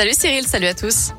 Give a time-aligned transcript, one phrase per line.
[0.00, 1.12] Salut Cyril, salut à tous.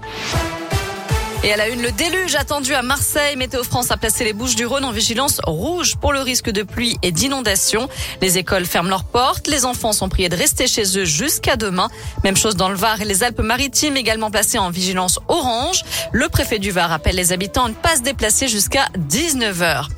[1.44, 3.36] Et à la une, le déluge attendu à Marseille.
[3.36, 6.64] Météo France a placé les Bouches du Rhône en vigilance rouge pour le risque de
[6.64, 7.90] pluie et d'inondation.
[8.22, 9.48] Les écoles ferment leurs portes.
[9.48, 11.90] Les enfants sont priés de rester chez eux jusqu'à demain.
[12.24, 15.84] Même chose dans le Var et les Alpes-Maritimes, également placés en vigilance orange.
[16.14, 19.90] Le préfet du Var appelle les habitants à ne pas se déplacer jusqu'à 19h.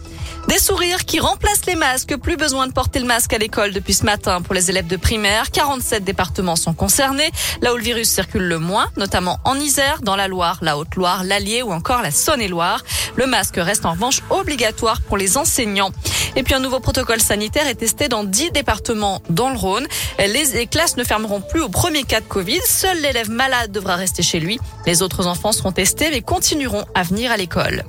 [0.47, 2.17] Des sourires qui remplacent les masques.
[2.17, 4.97] Plus besoin de porter le masque à l'école depuis ce matin pour les élèves de
[4.97, 5.51] primaire.
[5.51, 7.31] 47 départements sont concernés,
[7.61, 11.23] là où le virus circule le moins, notamment en Isère, dans la Loire, la Haute-Loire,
[11.23, 12.83] l'Allier ou encore la Saône-et-Loire.
[13.15, 15.91] Le masque reste en revanche obligatoire pour les enseignants.
[16.35, 19.87] Et puis un nouveau protocole sanitaire est testé dans 10 départements dans le Rhône.
[20.19, 22.59] Les classes ne fermeront plus au premier cas de Covid.
[22.65, 24.59] Seul l'élève malade devra rester chez lui.
[24.85, 27.83] Les autres enfants seront testés mais continueront à venir à l'école.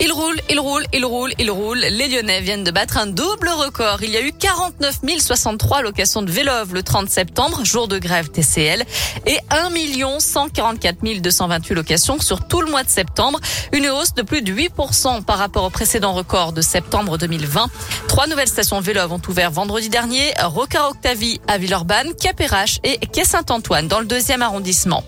[0.00, 1.78] Il roule, il roule, il roule, il roule.
[1.78, 4.00] Les Lyonnais viennent de battre un double record.
[4.02, 8.28] Il y a eu 49 063 locations de Vélov le 30 septembre, jour de grève
[8.28, 8.84] TCL,
[9.26, 13.40] et 1 144 228 locations sur tout le mois de septembre.
[13.72, 17.66] Une hausse de plus de 8% par rapport au précédent record de septembre 2020.
[18.06, 20.32] Trois nouvelles stations Vélov ont ouvert vendredi dernier.
[20.44, 25.02] Rocard Octavie à Villeurbanne, Capérache et Quai Saint-Antoine dans le deuxième arrondissement.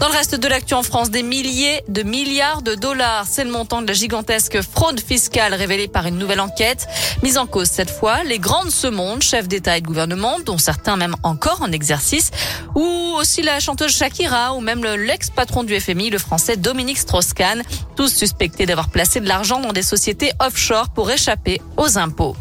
[0.00, 3.26] Dans le reste de l'actu en France, des milliers de milliards de dollars.
[3.28, 6.86] C'est le montant de la gigantesque fraude fiscale révélée par une nouvelle enquête.
[7.22, 10.96] Mise en cause cette fois, les grandes monde, chefs d'État et de gouvernement, dont certains
[10.96, 12.30] même encore en exercice,
[12.74, 12.82] ou
[13.18, 17.62] aussi la chanteuse Shakira, ou même l'ex-patron du FMI, le français Dominique Strauss-Kahn,
[17.94, 22.36] tous suspectés d'avoir placé de l'argent dans des sociétés offshore pour échapper aux impôts.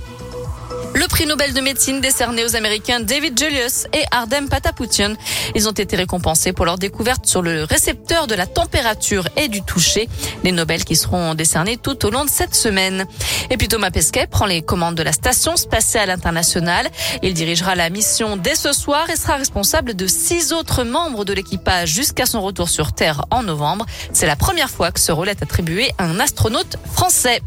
[0.99, 5.13] Le prix Nobel de médecine décerné aux Américains David Julius et Ardem Patapoutian.
[5.55, 9.61] Ils ont été récompensés pour leur découverte sur le récepteur de la température et du
[9.61, 10.09] toucher.
[10.43, 13.05] Les Nobel qui seront décernés tout au long de cette semaine.
[13.49, 16.89] Et puis Thomas Pesquet prend les commandes de la station spatiale internationale.
[17.23, 21.31] Il dirigera la mission dès ce soir et sera responsable de six autres membres de
[21.31, 23.85] l'équipage jusqu'à son retour sur Terre en novembre.
[24.11, 27.39] C'est la première fois que ce rôle est attribué à un astronaute français.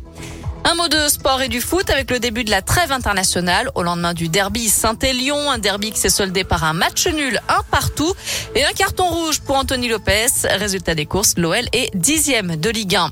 [0.64, 3.82] Un mot de sport et du foot avec le début de la trêve internationale au
[3.82, 8.14] lendemain du derby Saint-Élion, un derby qui s'est soldé par un match nul, un partout
[8.54, 10.26] et un carton rouge pour Anthony Lopez.
[10.44, 13.10] Résultat des courses, l'OL est dixième de Ligue 1.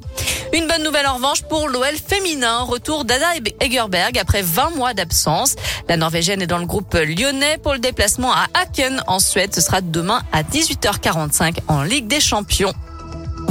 [0.53, 2.61] Une bonne nouvelle en revanche pour l'OL féminin.
[2.61, 3.27] Retour d'Ada
[3.61, 5.57] Egerberg après 20 mois d'absence.
[5.89, 9.55] La Norvégienne est dans le groupe lyonnais pour le déplacement à Aken en Suède.
[9.55, 12.75] Ce sera demain à 18h45 en Ligue des Champions.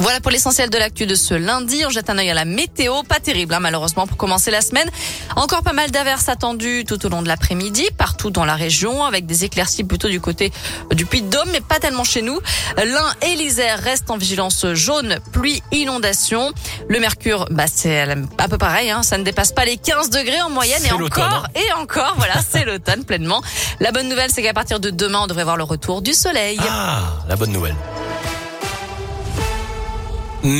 [0.00, 1.82] Voilà pour l'essentiel de l'actu de ce lundi.
[1.86, 3.02] On jette un œil à la météo.
[3.02, 4.90] Pas terrible, hein, malheureusement, pour commencer la semaine.
[5.36, 9.26] Encore pas mal d'averses attendues tout au long de l'après-midi, partout dans la région, avec
[9.26, 10.52] des éclaircies plutôt du côté
[10.94, 12.40] du Puy-de-Dôme, mais pas tellement chez nous.
[12.78, 16.50] L'Ain et l'Isère restent en vigilance jaune, pluie, inondation.
[16.88, 20.40] Le mercure, bah, c'est un peu pareil, hein, ça ne dépasse pas les 15 degrés
[20.40, 20.82] en moyenne.
[20.82, 21.42] Et encore, hein.
[21.54, 23.42] et encore, voilà, c'est l'automne pleinement.
[23.80, 26.58] La bonne nouvelle, c'est qu'à partir de demain, on devrait voir le retour du soleil.
[26.62, 27.76] Ah, la bonne nouvelle.